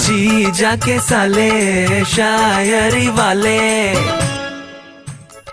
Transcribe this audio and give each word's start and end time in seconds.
जी 0.00 0.50
जाके 0.50 0.98
साले 1.00 2.04
शायरी 2.04 3.08
वाले। 3.08 3.58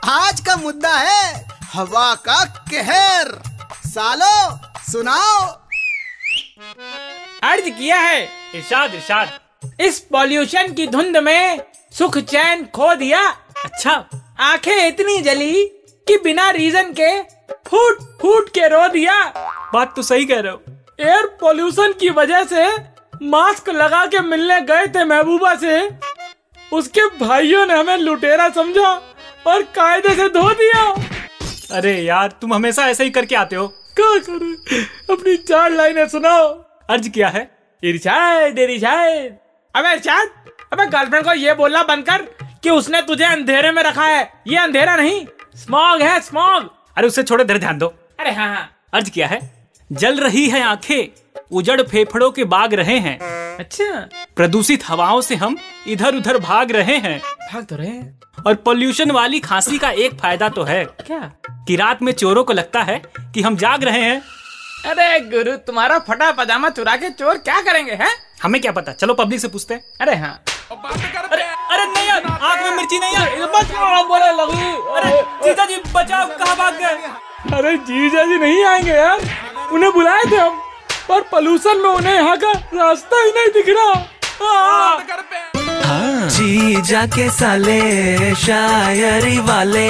आज 0.09 0.39
का 0.39 0.55
मुद्दा 0.55 0.93
है 0.97 1.45
हवा 1.73 2.13
का 2.15 2.45
कहर। 2.71 3.31
सालो 3.87 4.57
सुनाओ। 4.91 5.41
अर्ज़ 7.43 7.69
किया 7.69 7.99
है 7.99 8.23
इरशाद 8.55 8.93
इरशाद। 8.93 9.81
इस 9.81 9.99
पॉल्यूशन 10.11 10.73
की 10.73 10.87
धुंध 10.87 11.17
में 11.17 11.61
सुख 11.91 12.17
चैन 12.17 12.65
खो 12.65 12.95
दिया। 12.95 13.27
अच्छा 13.65 14.09
आँखें 14.39 14.87
इतनी 14.87 15.21
जली 15.21 15.63
कि 16.07 16.17
बिना 16.17 16.49
रीजन 16.51 16.93
के 16.99 17.21
फूट 17.67 18.01
फूट 18.21 18.49
के 18.49 18.67
रो 18.67 18.87
दिया। 18.87 19.23
बात 19.73 19.95
तो 19.95 20.01
सही 20.01 20.25
कह 20.25 20.39
रहे 20.39 20.51
हो। 20.51 20.61
एयर 20.99 21.25
पोल्यूशन 21.41 21.93
की 21.99 22.09
वजह 22.09 22.43
से 22.43 22.67
मास्क 23.23 23.69
लगा 23.69 24.05
के 24.05 24.19
मिलने 24.19 24.59
गए 24.61 24.87
थे 24.87 25.03
महबूबा 25.05 25.55
से। 25.55 25.89
उसके 26.71 27.01
भाइयों 27.17 27.65
ने 27.65 27.73
हमें 27.73 27.97
लुटेरा 27.97 28.49
समझा 28.49 28.89
और 29.47 29.61
कायदे 29.75 30.13
से 30.15 30.27
धो 30.29 30.49
दिया। 30.53 30.83
अरे 31.77 31.93
यार 32.01 32.31
तुम 32.41 32.53
हमेशा 32.53 32.87
ऐसे 32.87 33.03
ही 33.03 33.09
करके 33.09 33.35
आते 33.35 33.55
हो। 33.55 33.67
क्या 33.67 34.17
करे? 34.19 34.81
अपनी 35.13 35.35
चार 35.37 35.71
लाइनें 35.71 36.07
सुनाओ। 36.07 36.47
अर्ज़ 36.89 37.09
किया 37.09 37.27
है। 37.27 37.49
इरशाद 37.83 38.59
इरशाद 38.59 39.37
अबे 39.75 39.93
इरशाद 39.93 40.29
अबे 40.73 40.85
गर्लफ्रेंड 40.85 41.25
को 41.25 41.33
ये 41.33 41.53
बोलना 41.53 41.83
बंद 41.83 42.05
कर 42.05 42.21
कि 42.63 42.69
उसने 42.69 43.01
तुझे 43.01 43.25
अंधेरे 43.25 43.71
में 43.71 43.83
रखा 43.83 44.05
है। 44.05 44.31
ये 44.47 44.57
अंधेरा 44.57 44.95
नहीं 44.95 45.25
स्मॉग 45.55 46.01
है 46.01 46.19
स्मॉग 46.19 46.71
अरे 46.97 47.07
उससे 47.07 47.23
छोड़े 47.23 47.43
इधर 47.43 47.57
ध्यान 47.57 47.77
दो। 47.77 47.87
अरे 48.19 48.31
हाँ 48.31 48.47
हाँ। 48.47 48.69
अर्ज़ 48.93 49.09
किया 49.09 49.27
है। 49.27 49.69
जल 49.91 50.19
रही 50.19 50.47
है 50.49 50.61
आँखें 50.63 51.26
उजड़ 51.51 51.81
फेफड़ों 51.81 52.31
के 52.31 52.43
बाग 52.43 52.73
रहे 52.73 52.97
हैं। 52.99 53.17
अच्छा। 53.57 54.09
प्रदूषित 54.35 54.87
हवाओं 54.87 55.21
से 55.21 55.35
हम 55.35 55.57
इधर 55.87 56.15
उधर 56.15 56.37
भाग 56.37 56.71
रहे 56.71 56.97
हैं। 56.97 57.19
भाग 57.19 57.65
तो 57.65 57.75
रहे 57.75 57.87
हैं। 57.87 58.19
और 58.47 58.55
पोल्यूशन 58.55 59.11
वाली 59.11 59.39
खांसी 59.39 59.77
का 59.77 59.89
एक 59.89 60.13
फ़ायदा 60.13 60.49
तो 60.49 60.63
है। 60.63 60.85
क्या? 60.85 61.19
कि 61.67 61.75
रात 61.75 62.01
में 62.01 62.11
चोरों 62.11 62.43
को 62.43 62.53
लगता 62.53 62.81
है 62.83 63.01
कि 63.33 63.41
हम 63.41 63.55
जाग 63.55 63.83
रहे 63.83 64.03
हैं। 64.03 64.21
अरे 64.85 65.19
गुरु 65.19 65.55
तुम्हारा 65.57 65.99
फटा 65.99 66.31
पजामा 66.31 66.69
चुरा 66.69 66.95
के 66.95 67.09
चोर 67.09 67.37
क्या 67.37 67.61
करेंगे 67.61 67.91
हैं? 67.91 68.11
हमें 68.43 68.61
क्या 68.61 68.71
पता? 68.71 68.91
चलो 68.91 69.13
पब्लिक 69.13 69.39
से 69.39 69.47
पूछते 69.47 69.73
हैं। 69.73 69.81
अरे 70.01 70.15
हाँ। 70.15 70.43
अरे 70.71 71.43
अरे 71.43 71.85
नहीं 71.85 72.07
यार 72.07 72.25
आग 72.25 72.63
में 72.63 72.75
मिर्ची 72.75 72.99
नहीं 72.99 73.13
यार 73.13 73.47
बच 73.55 73.71
बोले 74.07 74.31
लगी 74.31 74.71
अरे 74.99 75.21
जीजा 75.43 75.65
जी 75.65 75.77
बचाओ 75.95 76.27
कहाँ 76.37 76.55
भाग 76.57 76.77
गए? 76.77 77.55
अरे 77.57 77.77
जीजा 77.77 78.23
जी 78.25 78.37
नहीं 78.37 78.63
आएँगे 78.65 78.91
यार। 78.91 79.19
उन्हें 79.71 79.91
बुलाए 79.93 80.23
थे 80.31 80.35
हम। 80.35 80.61
पर 81.09 81.21
पोल्यूशन 81.31 81.77
में 81.77 81.89
उन्हें 81.89 82.13
यहाँ 82.15 82.37
का 82.37 82.51
रास्ता 82.51 83.23
ही 83.23 83.31
नहीं 83.31 83.51
दिख 83.53 83.69
रहा। 83.69 83.93
हाँ। 84.41 86.29
जी 86.29 86.81
जाके 86.81 87.29
साले 87.29 88.35
शायरी 88.35 89.37
वाले। 89.49 89.87